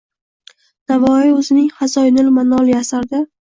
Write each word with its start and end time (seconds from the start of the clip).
Navoiy 0.91 1.29
o‘zining,,Xazoinul 1.41 2.33
maoniy’’ 2.39 2.79
asarida: 2.81 3.23